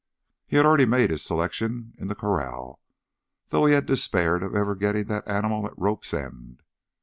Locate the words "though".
3.49-3.65